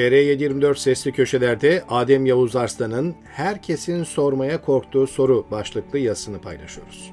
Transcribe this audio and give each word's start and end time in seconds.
TR724 0.00 0.78
Sesli 0.78 1.12
Köşeler'de 1.12 1.84
Adem 1.88 2.26
Yavuz 2.26 2.56
Arslan'ın 2.56 3.14
Herkesin 3.24 4.04
Sormaya 4.04 4.62
Korktuğu 4.62 5.06
Soru 5.06 5.46
başlıklı 5.50 5.98
yazısını 5.98 6.40
paylaşıyoruz. 6.40 7.12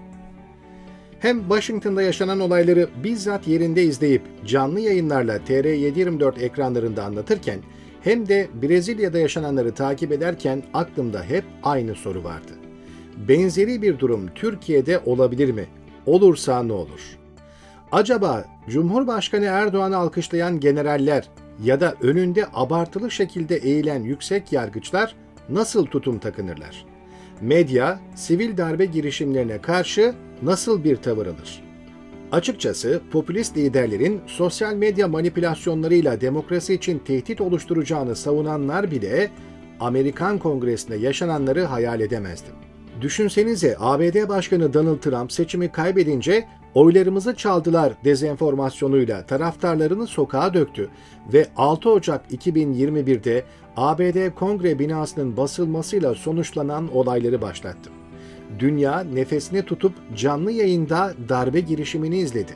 Hem 1.20 1.40
Washington'da 1.40 2.02
yaşanan 2.02 2.40
olayları 2.40 2.90
bizzat 3.04 3.48
yerinde 3.48 3.84
izleyip 3.84 4.22
canlı 4.46 4.80
yayınlarla 4.80 5.38
TR724 5.38 6.40
ekranlarında 6.40 7.04
anlatırken 7.04 7.60
hem 8.02 8.28
de 8.28 8.48
Brezilya'da 8.62 9.20
yaşananları 9.20 9.74
takip 9.74 10.12
ederken 10.12 10.64
aklımda 10.74 11.24
hep 11.24 11.44
aynı 11.64 11.96
soru 11.96 12.24
vardı. 12.24 12.52
Benzeri 13.30 13.82
bir 13.82 14.00
durum 14.00 14.28
Türkiye'de 14.36 15.00
olabilir 15.06 15.52
mi? 15.52 15.66
Olursa 16.06 16.64
ne 16.64 16.74
olur? 16.74 17.18
Acaba 17.92 18.46
Cumhurbaşkanı 18.70 19.46
Erdoğan'ı 19.46 19.98
alkışlayan 19.98 20.60
generaller 20.60 21.30
ya 21.64 21.80
da 21.80 21.96
önünde 22.02 22.46
abartılı 22.54 23.12
şekilde 23.12 23.56
eğilen 23.56 24.04
yüksek 24.04 24.52
yargıçlar 24.52 25.16
nasıl 25.50 25.86
tutum 25.86 26.20
takınırlar? 26.20 26.86
Medya, 27.42 28.00
sivil 28.16 28.58
darbe 28.58 28.86
girişimlerine 28.86 29.62
karşı 29.62 30.16
nasıl 30.42 30.84
bir 30.84 30.96
tavır 30.96 31.28
alır? 31.28 31.64
Açıkçası 32.32 33.02
popülist 33.12 33.58
liderlerin 33.58 34.22
sosyal 34.28 34.76
medya 34.76 35.08
manipülasyonlarıyla 35.08 36.22
demokrasi 36.22 36.74
için 36.74 37.00
tehdit 37.00 37.42
oluşturacağını 37.42 38.16
savunanlar 38.16 38.92
bile 38.92 39.32
Amerikan 39.80 40.38
Kongresi'nde 40.40 40.96
yaşananları 40.96 41.64
hayal 41.64 42.02
edemezdim. 42.02 42.67
Düşünsenize 43.02 43.76
ABD 43.80 44.30
Başkanı 44.30 44.74
Donald 44.74 44.98
Trump 44.98 45.32
seçimi 45.32 45.72
kaybedince 45.72 46.48
oylarımızı 46.74 47.36
çaldılar 47.36 47.94
dezenformasyonuyla 48.06 49.26
taraftarlarını 49.26 50.08
sokağa 50.08 50.54
döktü 50.54 50.90
ve 51.34 51.48
6 51.58 51.90
Ocak 51.90 52.32
2021'de 52.32 53.44
ABD 53.78 54.36
Kongre 54.36 54.80
binasının 54.80 55.38
basılmasıyla 55.38 56.16
sonuçlanan 56.16 56.96
olayları 56.96 57.42
başlattı. 57.42 57.90
Dünya 58.60 59.00
nefesini 59.00 59.62
tutup 59.62 59.94
canlı 60.16 60.52
yayında 60.52 61.14
darbe 61.30 61.60
girişimini 61.60 62.18
izledi. 62.18 62.54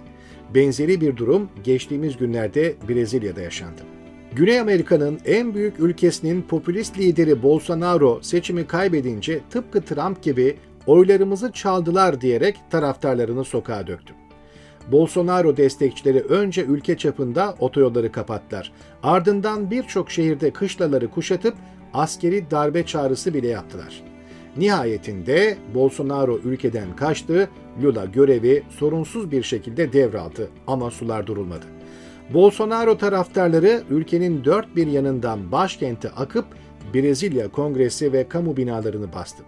Benzeri 0.56 1.02
bir 1.02 1.18
durum 1.18 1.50
geçtiğimiz 1.64 2.18
günlerde 2.18 2.76
Brezilya'da 2.90 3.42
yaşandı. 3.42 3.82
Güney 4.36 4.60
Amerika'nın 4.60 5.20
en 5.26 5.54
büyük 5.54 5.80
ülkesinin 5.80 6.42
popülist 6.42 7.00
lideri 7.00 7.44
Bolsonaro 7.44 8.20
seçimi 8.22 8.68
kaybedince 8.68 9.40
tıpkı 9.50 9.82
Trump 9.82 10.24
gibi 10.24 10.58
oylarımızı 10.88 11.52
çaldılar 11.52 12.22
diyerek 12.22 12.58
taraftarlarını 12.70 13.44
sokağa 13.44 13.88
döktü. 13.88 14.14
Bolsonaro 14.92 15.58
destekçileri 15.58 16.20
önce 16.20 16.64
ülke 16.64 16.98
çapında 16.98 17.56
otoyolları 17.60 18.12
kapattılar. 18.12 18.72
Ardından 19.04 19.72
birçok 19.72 20.12
şehirde 20.12 20.52
kışlaları 20.52 21.10
kuşatıp 21.10 21.56
askeri 21.94 22.52
darbe 22.52 22.86
çağrısı 22.86 23.34
bile 23.34 23.48
yaptılar. 23.48 24.04
Nihayetinde 24.58 25.58
Bolsonaro 25.74 26.38
ülkeden 26.38 26.96
kaçtı, 26.96 27.50
Lula 27.84 28.06
görevi 28.06 28.64
sorunsuz 28.70 29.32
bir 29.32 29.44
şekilde 29.44 29.94
devraldı 29.94 30.50
ama 30.68 30.92
sular 30.92 31.28
durulmadı. 31.28 31.81
Bolsonaro 32.34 32.98
taraftarları 32.98 33.84
ülkenin 33.90 34.46
dört 34.46 34.76
bir 34.76 34.88
yanından 34.88 35.52
başkente 35.52 36.10
akıp 36.10 36.46
Brezilya 36.94 37.48
Kongresi 37.48 38.14
ve 38.14 38.28
kamu 38.28 38.58
binalarını 38.58 39.14
bastı. 39.14 39.44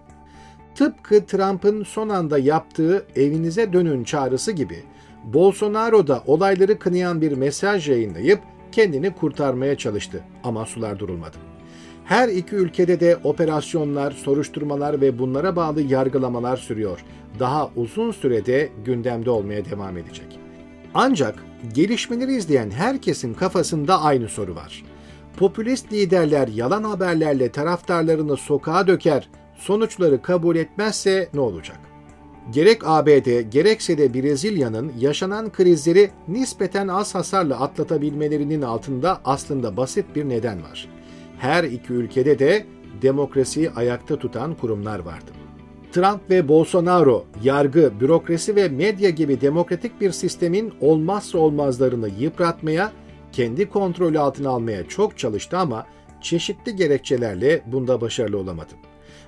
Tıpkı 0.74 1.26
Trump'ın 1.26 1.84
son 1.84 2.08
anda 2.08 2.38
yaptığı 2.38 3.06
evinize 3.16 3.72
dönün 3.72 4.04
çağrısı 4.04 4.52
gibi 4.52 4.82
Bolsonaro 5.24 6.06
da 6.06 6.22
olayları 6.26 6.78
kınayan 6.78 7.20
bir 7.20 7.32
mesaj 7.32 7.88
yayınlayıp 7.88 8.40
kendini 8.72 9.14
kurtarmaya 9.14 9.78
çalıştı 9.78 10.20
ama 10.44 10.66
sular 10.66 10.98
durulmadı. 10.98 11.36
Her 12.04 12.28
iki 12.28 12.56
ülkede 12.56 13.00
de 13.00 13.16
operasyonlar, 13.24 14.10
soruşturmalar 14.10 15.00
ve 15.00 15.18
bunlara 15.18 15.56
bağlı 15.56 15.82
yargılamalar 15.82 16.56
sürüyor. 16.56 17.04
Daha 17.38 17.70
uzun 17.76 18.12
sürede 18.12 18.68
gündemde 18.84 19.30
olmaya 19.30 19.64
devam 19.64 19.98
edecek. 19.98 20.38
Ancak 20.94 21.44
gelişmeleri 21.74 22.36
izleyen 22.36 22.70
herkesin 22.70 23.34
kafasında 23.34 24.02
aynı 24.02 24.28
soru 24.28 24.54
var. 24.54 24.84
Popülist 25.36 25.92
liderler 25.92 26.48
yalan 26.48 26.84
haberlerle 26.84 27.52
taraftarlarını 27.52 28.36
sokağa 28.36 28.86
döker, 28.86 29.28
sonuçları 29.56 30.22
kabul 30.22 30.56
etmezse 30.56 31.28
ne 31.34 31.40
olacak? 31.40 31.78
Gerek 32.52 32.80
ABD 32.84 33.40
gerekse 33.40 33.98
de 33.98 34.14
Brezilya'nın 34.14 34.92
yaşanan 34.98 35.52
krizleri 35.52 36.10
nispeten 36.28 36.88
az 36.88 37.14
hasarla 37.14 37.60
atlatabilmelerinin 37.60 38.62
altında 38.62 39.20
aslında 39.24 39.76
basit 39.76 40.04
bir 40.16 40.28
neden 40.28 40.62
var. 40.62 40.88
Her 41.38 41.64
iki 41.64 41.92
ülkede 41.92 42.38
de 42.38 42.66
demokrasiyi 43.02 43.70
ayakta 43.70 44.18
tutan 44.18 44.54
kurumlar 44.54 44.98
vardı. 44.98 45.43
Trump 45.94 46.30
ve 46.30 46.48
Bolsonaro 46.48 47.24
yargı, 47.42 47.92
bürokrasi 48.00 48.56
ve 48.56 48.68
medya 48.68 49.10
gibi 49.10 49.40
demokratik 49.40 50.00
bir 50.00 50.10
sistemin 50.10 50.72
olmazsa 50.80 51.38
olmazlarını 51.38 52.08
yıpratmaya, 52.18 52.92
kendi 53.32 53.68
kontrolü 53.68 54.18
altına 54.18 54.50
almaya 54.50 54.88
çok 54.88 55.18
çalıştı 55.18 55.58
ama 55.58 55.86
çeşitli 56.20 56.76
gerekçelerle 56.76 57.62
bunda 57.66 58.00
başarılı 58.00 58.38
olamadı. 58.38 58.72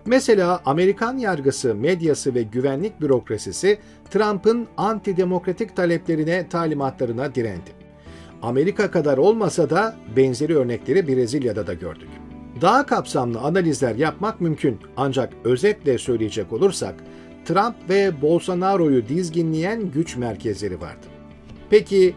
Mesela 0.07 0.63
Amerikan 0.65 1.19
yargısı, 1.19 1.75
medyası 1.75 2.35
ve 2.35 2.43
güvenlik 2.43 3.01
bürokrasisi 3.01 3.79
Trump'ın 4.11 4.67
antidemokratik 4.77 5.77
taleplerine, 5.77 6.49
talimatlarına 6.49 7.35
direndi. 7.35 7.71
Amerika 8.43 8.91
kadar 8.91 9.19
olmasa 9.19 9.71
da 9.71 9.97
benzeri 10.17 10.57
örnekleri 10.57 11.09
Brezilya'da 11.09 11.67
da 11.67 11.75
gördük. 11.75 12.09
Daha 12.61 12.87
kapsamlı 12.87 13.41
analizler 13.41 13.95
yapmak 13.95 14.41
mümkün 14.41 14.79
ancak 14.97 15.33
özetle 15.45 15.99
söyleyecek 15.99 16.53
olursak 16.53 16.95
Trump 17.45 17.75
ve 17.89 18.23
Bolsonaro'yu 18.23 19.09
dizginleyen 19.09 19.91
güç 19.91 20.17
merkezleri 20.17 20.81
vardı. 20.81 21.07
Peki 21.71 22.15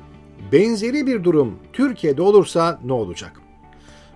benzeri 0.52 1.08
bir 1.08 1.24
durum 1.24 1.60
Türkiye'de 1.74 2.22
olursa 2.22 2.80
ne 2.86 2.94
olacak? 2.94 3.42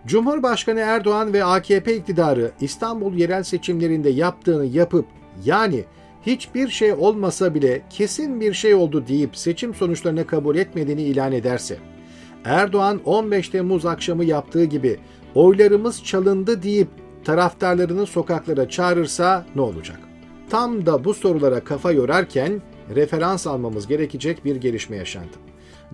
Cumhurbaşkanı 0.06 0.80
Erdoğan 0.80 1.34
ve 1.34 1.44
AKP 1.44 1.96
iktidarı 1.96 2.52
İstanbul 2.62 3.14
yerel 3.14 3.44
seçimlerinde 3.44 4.10
yaptığını 4.10 4.66
yapıp 4.66 5.06
yani 5.46 5.84
hiçbir 6.26 6.68
şey 6.68 6.94
olmasa 6.94 7.56
bile 7.56 7.82
kesin 7.90 8.42
bir 8.42 8.54
şey 8.54 8.74
oldu 8.74 9.08
deyip 9.08 9.38
seçim 9.38 9.74
sonuçlarını 9.74 10.28
kabul 10.28 10.56
etmediğini 10.56 11.02
ilan 11.02 11.32
ederse, 11.32 11.78
Erdoğan 12.46 13.02
15 13.06 13.50
Temmuz 13.50 13.86
akşamı 13.86 14.26
yaptığı 14.26 14.64
gibi 14.64 15.00
oylarımız 15.36 16.04
çalındı 16.04 16.64
deyip 16.64 16.88
taraftarlarını 17.24 18.06
sokaklara 18.06 18.70
çağırırsa 18.70 19.46
ne 19.56 19.62
olacak? 19.62 20.00
Tam 20.50 20.86
da 20.86 21.04
bu 21.04 21.14
sorulara 21.14 21.60
kafa 21.60 21.92
yorarken 21.92 22.62
referans 22.96 23.48
almamız 23.48 23.88
gerekecek 23.88 24.46
bir 24.46 24.56
gelişme 24.56 24.96
yaşandı. 24.96 25.38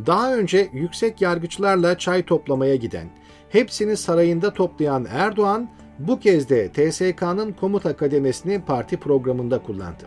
Daha 0.05 0.35
önce 0.35 0.69
yüksek 0.73 1.21
yargıçlarla 1.21 1.97
çay 1.97 2.23
toplamaya 2.23 2.75
giden, 2.75 3.07
hepsini 3.49 3.97
sarayında 3.97 4.53
toplayan 4.53 5.07
Erdoğan 5.11 5.69
bu 5.99 6.19
kez 6.19 6.49
de 6.49 6.71
TSK'nın 6.71 7.51
komuta 7.53 7.95
kademesini 7.95 8.61
parti 8.61 8.97
programında 8.97 9.63
kullandı. 9.63 10.03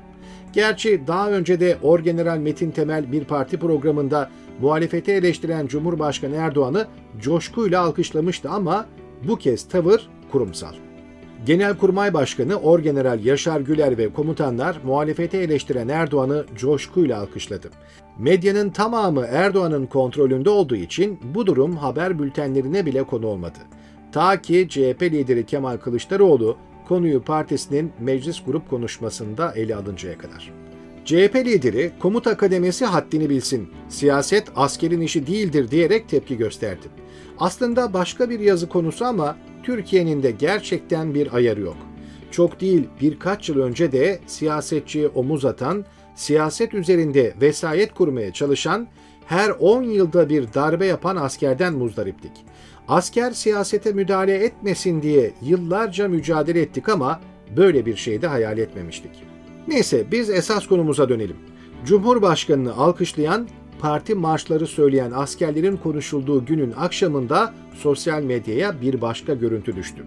Gerçi 0.53 1.07
daha 1.07 1.31
önce 1.31 1.61
de 1.61 1.77
Orgeneral 1.83 2.39
Metin 2.39 2.71
Temel 2.71 3.13
bir 3.13 3.25
parti 3.25 3.59
programında 3.59 4.31
muhalefeti 4.61 5.13
eleştiren 5.13 5.67
Cumhurbaşkanı 5.67 6.37
Erdoğan'ı 6.37 6.87
coşkuyla 7.21 7.83
alkışlamıştı 7.83 8.51
ama 8.51 8.87
bu 9.29 9.37
kez 9.37 9.69
tavır 9.69 10.09
kurumsal. 10.33 10.75
Genelkurmay 11.47 12.15
Başkanı 12.15 12.57
Orgeneral 12.57 13.25
Yaşar 13.25 13.61
Güler 13.61 13.99
ve 13.99 14.13
komutanlar 14.13 14.79
muhalefeti 14.85 15.37
eleştiren 15.37 15.89
Erdoğan'ı 15.89 16.45
coşkuyla 16.57 17.21
alkışladı. 17.21 17.71
Medyanın 18.19 18.71
tamamı 18.71 19.27
Erdoğan'ın 19.31 19.87
kontrolünde 19.87 20.51
olduğu 20.51 20.77
için 20.77 21.21
bu 21.35 21.47
durum 21.47 21.77
haber 21.77 22.19
bültenlerine 22.19 22.87
bile 22.87 23.03
konu 23.03 23.27
olmadı. 23.27 23.59
Ta 24.13 24.43
ki 24.43 24.67
CHP 24.71 25.03
lideri 25.03 25.47
Kemal 25.47 25.77
Kılıçdaroğlu 25.77 26.57
konuyu 26.89 27.23
partisinin 27.23 27.93
meclis 28.01 28.45
grup 28.45 28.71
konuşmasında 28.71 29.53
ele 29.53 29.77
alıncaya 29.77 30.19
kadar. 30.19 30.53
CHP 31.05 31.37
lideri 31.37 31.93
komuta 31.99 32.37
kademesi 32.37 32.85
haddini 32.85 33.31
bilsin, 33.31 33.69
siyaset 33.89 34.45
askerin 34.57 35.01
işi 35.01 35.27
değildir 35.27 35.71
diyerek 35.71 36.09
tepki 36.09 36.37
gösterdi. 36.37 37.02
Aslında 37.39 37.93
başka 37.93 38.31
bir 38.31 38.41
yazı 38.41 38.69
konusu 38.69 39.05
ama 39.05 39.37
Türkiye'nin 39.63 40.23
de 40.23 40.31
gerçekten 40.31 41.15
bir 41.15 41.35
ayarı 41.35 41.61
yok. 41.61 41.77
Çok 42.31 42.61
değil 42.61 42.89
birkaç 43.01 43.49
yıl 43.49 43.59
önce 43.59 43.93
de 43.93 44.21
siyasetçiye 44.27 45.09
omuz 45.09 45.45
atan, 45.45 45.85
siyaset 46.15 46.75
üzerinde 46.75 47.35
vesayet 47.41 47.95
kurmaya 47.95 48.33
çalışan, 48.33 48.89
her 49.27 49.51
10 49.51 49.83
yılda 49.83 50.29
bir 50.29 50.55
darbe 50.55 50.87
yapan 50.87 51.17
askerden 51.17 51.75
muzdariptik. 51.75 52.33
Asker 52.89 53.31
siyasete 53.31 53.93
müdahale 53.93 54.35
etmesin 54.45 55.03
diye 55.03 55.33
yıllarca 55.43 56.09
mücadele 56.09 56.61
ettik 56.61 56.89
ama 56.89 57.21
böyle 57.57 57.87
bir 57.87 57.97
şey 57.97 58.23
de 58.23 58.27
hayal 58.27 58.59
etmemiştik. 58.59 59.11
Neyse 59.69 60.05
biz 60.13 60.31
esas 60.31 60.67
konumuza 60.67 61.09
dönelim. 61.09 61.37
Cumhurbaşkanını 61.85 62.77
alkışlayan 62.77 63.49
parti 63.83 64.15
marşları 64.15 64.67
söyleyen 64.67 65.11
askerlerin 65.15 65.77
konuşulduğu 65.77 66.45
günün 66.45 66.73
akşamında 66.73 67.55
sosyal 67.75 68.23
medyaya 68.23 68.81
bir 68.81 69.01
başka 69.01 69.35
görüntü 69.35 69.77
düştü. 69.77 70.05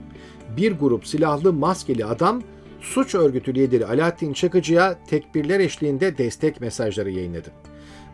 Bir 0.57 0.71
grup 0.71 1.07
silahlı 1.07 1.53
maskeli 1.53 2.05
adam 2.05 2.41
suç 2.81 3.15
örgütü 3.15 3.55
lideri 3.55 3.85
Alaaddin 3.85 4.33
Çakıcı'ya 4.33 4.99
tekbirler 5.07 5.59
eşliğinde 5.59 6.17
destek 6.17 6.61
mesajları 6.61 7.11
yayınladı. 7.11 7.51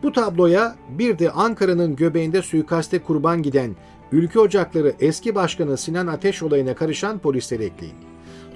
Bu 0.02 0.12
tabloya 0.12 0.76
bir 0.88 1.18
de 1.18 1.30
Ankara'nın 1.30 1.96
göbeğinde 1.96 2.42
suikaste 2.42 2.98
kurban 2.98 3.42
giden 3.42 3.76
Ülke 4.12 4.40
Ocakları 4.40 4.94
eski 5.00 5.34
başkanı 5.34 5.76
Sinan 5.76 6.06
Ateş 6.06 6.42
olayına 6.42 6.74
karışan 6.74 7.18
polisleri 7.18 7.64
ekleyin. 7.64 7.94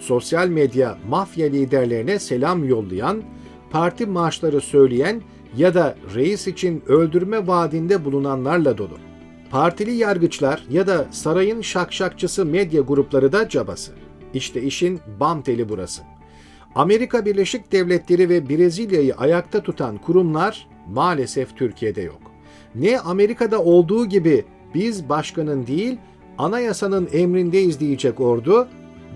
Sosyal 0.00 0.48
medya 0.48 0.98
mafya 1.08 1.46
liderlerine 1.46 2.18
selam 2.18 2.64
yollayan, 2.64 3.22
parti 3.70 4.06
marşları 4.06 4.60
söyleyen 4.60 5.22
ya 5.56 5.74
da 5.74 5.94
reis 6.14 6.46
için 6.46 6.82
öldürme 6.88 7.46
vaadinde 7.46 8.04
bulunanlarla 8.04 8.78
dolu. 8.78 8.98
Partili 9.50 9.92
yargıçlar 9.92 10.64
ya 10.70 10.86
da 10.86 11.06
sarayın 11.10 11.60
şakşakçısı 11.60 12.44
medya 12.44 12.80
grupları 12.80 13.32
da 13.32 13.48
cabası. 13.48 13.92
İşte 14.34 14.62
işin 14.62 15.00
bam 15.20 15.42
teli 15.42 15.68
burası. 15.68 16.02
Amerika 16.74 17.24
Birleşik 17.24 17.72
Devletleri 17.72 18.28
ve 18.28 18.48
Brezilya'yı 18.48 19.14
ayakta 19.14 19.62
tutan 19.62 19.98
kurumlar 19.98 20.68
maalesef 20.88 21.56
Türkiye'de 21.56 22.02
yok. 22.02 22.20
Ne 22.74 23.00
Amerika'da 23.00 23.62
olduğu 23.62 24.06
gibi 24.06 24.44
biz 24.74 25.08
başkanın 25.08 25.66
değil 25.66 25.98
anayasanın 26.38 27.08
emrindeyiz 27.12 27.80
diyecek 27.80 28.20
ordu 28.20 28.68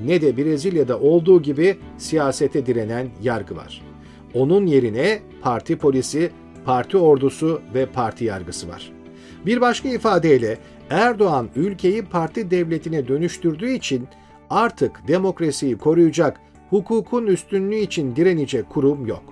ne 0.04 0.20
de 0.22 0.36
Brezilya'da 0.36 1.00
olduğu 1.00 1.43
gibi 1.43 1.76
siyasete 1.98 2.66
direnen 2.66 3.08
yargı 3.22 3.56
var. 3.56 3.89
Onun 4.35 4.67
yerine 4.67 5.19
parti 5.43 5.77
polisi, 5.77 6.31
parti 6.65 6.97
ordusu 6.97 7.62
ve 7.75 7.87
parti 7.87 8.25
yargısı 8.25 8.69
var. 8.69 8.93
Bir 9.47 9.61
başka 9.61 9.88
ifadeyle 9.88 10.59
Erdoğan 10.91 11.49
ülkeyi 11.56 12.03
parti 12.03 12.50
devletine 12.50 13.09
dönüştürdüğü 13.09 13.71
için 13.71 14.09
artık 14.50 15.09
demokrasiyi 15.09 15.79
koruyacak, 15.79 16.41
hukukun 16.71 17.27
üstünlüğü 17.27 17.79
için 17.79 18.17
direnecek 18.17 18.71
kurum 18.71 19.06
yok. 19.06 19.23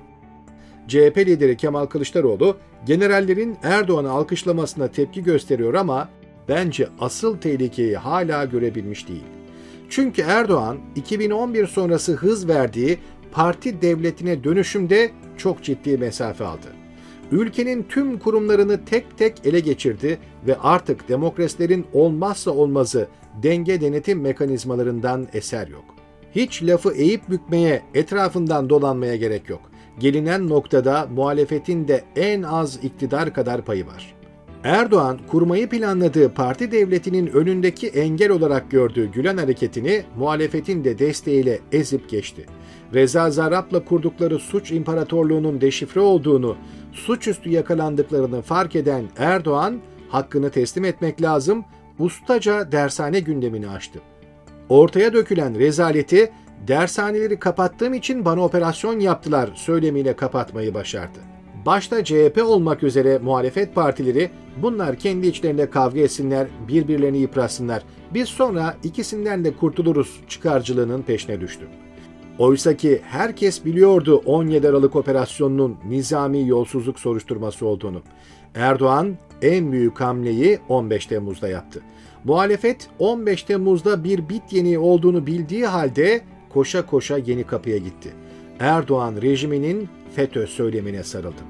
CHP 0.88 1.18
lideri 1.18 1.56
Kemal 1.56 1.86
Kılıçdaroğlu 1.86 2.56
generallerin 2.86 3.56
Erdoğan'ı 3.62 4.10
alkışlamasına 4.10 4.88
tepki 4.88 5.22
gösteriyor 5.22 5.74
ama 5.74 6.08
bence 6.48 6.88
asıl 7.00 7.36
tehlikeyi 7.36 7.96
hala 7.96 8.44
görebilmiş 8.44 9.08
değil. 9.08 9.24
Çünkü 9.88 10.22
Erdoğan 10.22 10.78
2011 10.96 11.66
sonrası 11.66 12.12
hız 12.12 12.48
verdiği 12.48 12.98
parti 13.32 13.82
devletine 13.82 14.44
dönüşümde 14.44 15.10
çok 15.36 15.62
ciddi 15.62 15.98
mesafe 15.98 16.44
aldı. 16.44 16.66
Ülkenin 17.32 17.82
tüm 17.82 18.18
kurumlarını 18.18 18.84
tek 18.84 19.18
tek 19.18 19.46
ele 19.46 19.60
geçirdi 19.60 20.18
ve 20.46 20.58
artık 20.58 21.08
demokrasilerin 21.08 21.86
olmazsa 21.92 22.50
olmazı 22.50 23.08
denge 23.42 23.80
denetim 23.80 24.20
mekanizmalarından 24.20 25.28
eser 25.32 25.68
yok. 25.68 25.84
Hiç 26.34 26.62
lafı 26.62 26.94
eğip 26.94 27.30
bükmeye, 27.30 27.82
etrafından 27.94 28.70
dolanmaya 28.70 29.16
gerek 29.16 29.48
yok. 29.48 29.60
Gelinen 29.98 30.48
noktada 30.48 31.08
muhalefetin 31.14 31.88
de 31.88 32.04
en 32.16 32.42
az 32.42 32.84
iktidar 32.84 33.34
kadar 33.34 33.64
payı 33.64 33.86
var. 33.86 34.14
Erdoğan 34.64 35.18
kurmayı 35.28 35.68
planladığı 35.68 36.34
parti 36.34 36.72
devletinin 36.72 37.26
önündeki 37.26 37.88
engel 37.88 38.30
olarak 38.30 38.70
gördüğü 38.70 39.12
Gülen 39.12 39.36
hareketini 39.36 40.02
muhalefetin 40.16 40.84
de 40.84 40.98
desteğiyle 40.98 41.58
ezip 41.72 42.08
geçti. 42.08 42.46
Reza 42.94 43.30
Zarrab'la 43.30 43.84
kurdukları 43.84 44.38
suç 44.38 44.72
imparatorluğunun 44.72 45.60
deşifre 45.60 46.00
olduğunu, 46.00 46.56
suçüstü 46.92 47.50
yakalandıklarını 47.50 48.42
fark 48.42 48.76
eden 48.76 49.04
Erdoğan, 49.16 49.78
hakkını 50.08 50.50
teslim 50.50 50.84
etmek 50.84 51.22
lazım, 51.22 51.64
ustaca 51.98 52.72
dershane 52.72 53.20
gündemini 53.20 53.68
açtı. 53.68 54.00
Ortaya 54.68 55.12
dökülen 55.12 55.58
rezaleti, 55.58 56.32
dershaneleri 56.68 57.38
kapattığım 57.38 57.94
için 57.94 58.24
bana 58.24 58.44
operasyon 58.44 59.00
yaptılar 59.00 59.50
söylemiyle 59.54 60.16
kapatmayı 60.16 60.74
başardı. 60.74 61.18
Başta 61.66 62.04
CHP 62.04 62.42
olmak 62.44 62.82
üzere 62.82 63.18
muhalefet 63.18 63.74
partileri 63.74 64.30
bunlar 64.62 64.96
kendi 64.96 65.26
içlerinde 65.26 65.70
kavga 65.70 66.00
etsinler, 66.00 66.46
birbirlerini 66.68 67.18
yıpratsınlar. 67.18 67.82
Biz 68.14 68.28
sonra 68.28 68.76
ikisinden 68.84 69.44
de 69.44 69.56
kurtuluruz 69.56 70.20
çıkarcılığının 70.28 71.02
peşine 71.02 71.40
düştü. 71.40 71.68
Oysa 72.38 72.76
ki 72.76 73.00
herkes 73.04 73.64
biliyordu 73.64 74.22
17 74.26 74.68
Aralık 74.68 74.96
operasyonunun 74.96 75.76
nizami 75.88 76.48
yolsuzluk 76.48 77.00
soruşturması 77.00 77.66
olduğunu. 77.66 78.02
Erdoğan 78.54 79.16
en 79.42 79.72
büyük 79.72 80.00
hamleyi 80.00 80.58
15 80.68 81.06
Temmuz'da 81.06 81.48
yaptı. 81.48 81.80
Muhalefet 82.24 82.88
15 82.98 83.42
Temmuz'da 83.42 84.04
bir 84.04 84.28
bit 84.28 84.42
yeni 84.50 84.78
olduğunu 84.78 85.26
bildiği 85.26 85.66
halde 85.66 86.20
koşa 86.48 86.86
koşa 86.86 87.18
yeni 87.18 87.44
kapıya 87.44 87.76
gitti. 87.76 88.12
Erdoğan 88.60 89.14
rejiminin 89.22 89.88
FETÖ 90.14 90.46
söylemine 90.46 91.02
sarıldı. 91.02 91.42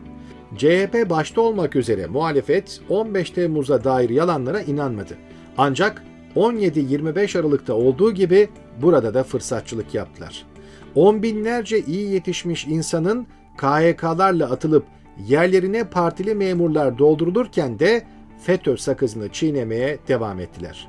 CHP 0.56 1.10
başta 1.10 1.40
olmak 1.40 1.76
üzere 1.76 2.06
muhalefet 2.06 2.80
15 2.88 3.30
Temmuz'a 3.30 3.84
dair 3.84 4.10
yalanlara 4.10 4.60
inanmadı. 4.60 5.16
Ancak 5.58 6.02
17-25 6.36 7.38
Aralık'ta 7.40 7.74
olduğu 7.74 8.14
gibi 8.14 8.48
burada 8.82 9.14
da 9.14 9.24
fırsatçılık 9.24 9.94
yaptılar. 9.94 10.47
On 10.94 11.22
binlerce 11.22 11.80
iyi 11.80 12.10
yetişmiş 12.10 12.66
insanın 12.66 13.26
KHK'larla 13.56 14.50
atılıp 14.50 14.84
yerlerine 15.26 15.84
partili 15.84 16.34
memurlar 16.34 16.98
doldurulurken 16.98 17.78
de 17.78 18.04
FETÖ 18.38 18.76
sakızını 18.76 19.28
çiğnemeye 19.28 19.98
devam 20.08 20.40
ettiler. 20.40 20.88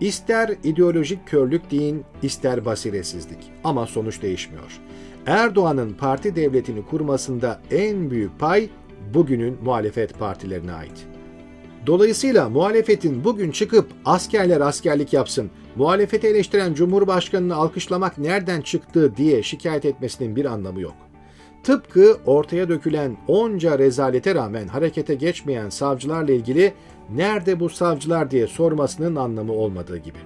İster 0.00 0.50
ideolojik 0.64 1.26
körlük 1.26 1.70
deyin, 1.70 2.04
ister 2.22 2.64
basiretsizlik 2.64 3.52
ama 3.64 3.86
sonuç 3.86 4.22
değişmiyor. 4.22 4.80
Erdoğan'ın 5.26 5.92
parti 5.92 6.36
devletini 6.36 6.84
kurmasında 6.84 7.60
en 7.70 8.10
büyük 8.10 8.38
pay 8.38 8.68
bugünün 9.14 9.58
muhalefet 9.64 10.18
partilerine 10.18 10.72
ait. 10.72 11.11
Dolayısıyla 11.86 12.48
muhalefetin 12.48 13.24
bugün 13.24 13.50
çıkıp 13.50 13.86
askerler 14.04 14.60
askerlik 14.60 15.12
yapsın, 15.12 15.50
muhalefeti 15.76 16.26
eleştiren 16.26 16.74
Cumhurbaşkanı'nı 16.74 17.54
alkışlamak 17.54 18.18
nereden 18.18 18.60
çıktı 18.60 19.16
diye 19.16 19.42
şikayet 19.42 19.84
etmesinin 19.84 20.36
bir 20.36 20.44
anlamı 20.44 20.80
yok. 20.80 20.94
Tıpkı 21.62 22.16
ortaya 22.26 22.68
dökülen 22.68 23.16
onca 23.28 23.78
rezalete 23.78 24.34
rağmen 24.34 24.68
harekete 24.68 25.14
geçmeyen 25.14 25.68
savcılarla 25.68 26.32
ilgili 26.32 26.72
nerede 27.14 27.60
bu 27.60 27.68
savcılar 27.68 28.30
diye 28.30 28.46
sormasının 28.46 29.16
anlamı 29.16 29.52
olmadığı 29.52 29.96
gibi. 29.96 30.18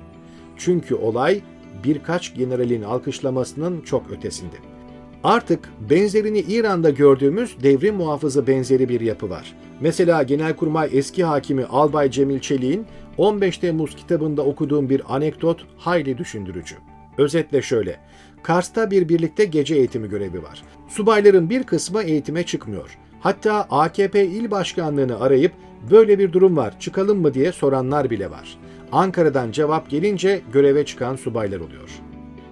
Çünkü 0.56 0.94
olay 0.94 1.40
birkaç 1.84 2.34
generalin 2.34 2.82
alkışlamasının 2.82 3.80
çok 3.80 4.10
ötesinde. 4.10 4.75
Artık 5.24 5.68
benzerini 5.90 6.38
İran'da 6.38 6.90
gördüğümüz 6.90 7.56
devrim 7.62 7.94
muhafızı 7.94 8.46
benzeri 8.46 8.88
bir 8.88 9.00
yapı 9.00 9.30
var. 9.30 9.54
Mesela 9.80 10.22
Genelkurmay 10.22 10.88
eski 10.92 11.24
hakimi 11.24 11.64
Albay 11.64 12.10
Cemil 12.10 12.40
Çelik'in 12.40 12.86
15 13.16 13.58
Temmuz 13.58 13.96
kitabında 13.96 14.42
okuduğum 14.42 14.90
bir 14.90 15.02
anekdot 15.08 15.66
hayli 15.76 16.18
düşündürücü. 16.18 16.74
Özetle 17.18 17.62
şöyle, 17.62 18.00
Kars'ta 18.42 18.90
bir 18.90 19.08
birlikte 19.08 19.44
gece 19.44 19.74
eğitimi 19.74 20.08
görevi 20.08 20.42
var. 20.42 20.62
Subayların 20.88 21.50
bir 21.50 21.62
kısmı 21.62 22.02
eğitime 22.02 22.42
çıkmıyor. 22.42 22.98
Hatta 23.20 23.66
AKP 23.70 24.26
il 24.26 24.50
başkanlığını 24.50 25.20
arayıp 25.20 25.52
böyle 25.90 26.18
bir 26.18 26.32
durum 26.32 26.56
var 26.56 26.80
çıkalım 26.80 27.20
mı 27.20 27.34
diye 27.34 27.52
soranlar 27.52 28.10
bile 28.10 28.30
var. 28.30 28.58
Ankara'dan 28.92 29.52
cevap 29.52 29.90
gelince 29.90 30.40
göreve 30.52 30.84
çıkan 30.84 31.16
subaylar 31.16 31.60
oluyor. 31.60 31.90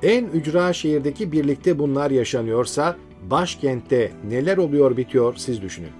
En 0.05 0.25
ücra 0.25 0.73
şehirdeki 0.73 1.33
birlikte 1.33 1.79
bunlar 1.79 2.11
yaşanıyorsa 2.11 2.97
başkentte 3.31 4.13
neler 4.29 4.57
oluyor 4.57 4.97
bitiyor 4.97 5.35
siz 5.37 5.63
düşünün. 5.63 5.91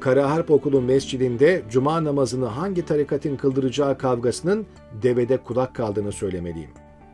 Kara 0.00 0.30
Harp 0.30 0.50
Okulu 0.50 0.80
mescidinde 0.80 1.62
cuma 1.70 2.04
namazını 2.04 2.46
hangi 2.46 2.84
tarikatın 2.84 3.36
kıldıracağı 3.36 3.98
kavgasının 3.98 4.66
devede 5.02 5.36
kulak 5.36 5.74
kaldığını 5.74 6.12
söylemeliyim. 6.12 6.70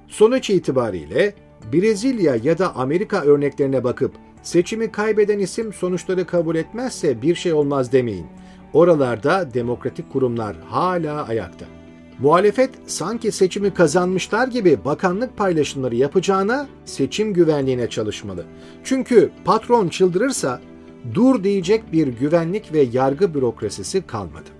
Sonuç 0.08 0.50
itibariyle 0.50 1.34
Brezilya 1.72 2.36
ya 2.42 2.58
da 2.58 2.76
Amerika 2.76 3.22
örneklerine 3.22 3.84
bakıp 3.84 4.12
seçimi 4.42 4.92
kaybeden 4.92 5.38
isim 5.38 5.72
sonuçları 5.72 6.26
kabul 6.26 6.56
etmezse 6.56 7.22
bir 7.22 7.34
şey 7.34 7.52
olmaz 7.52 7.92
demeyin. 7.92 8.26
Oralarda 8.72 9.54
demokratik 9.54 10.12
kurumlar 10.12 10.56
hala 10.68 11.26
ayakta. 11.26 11.66
Muhalefet 12.22 12.70
sanki 12.86 13.32
seçimi 13.32 13.74
kazanmışlar 13.74 14.48
gibi 14.48 14.84
bakanlık 14.84 15.36
paylaşımları 15.36 15.96
yapacağına 15.96 16.66
seçim 16.84 17.34
güvenliğine 17.34 17.90
çalışmalı. 17.90 18.44
Çünkü 18.84 19.30
patron 19.44 19.88
çıldırırsa 19.88 20.60
dur 21.14 21.44
diyecek 21.44 21.92
bir 21.92 22.06
güvenlik 22.06 22.72
ve 22.72 22.80
yargı 22.92 23.34
bürokrasisi 23.34 24.06
kalmadı. 24.06 24.59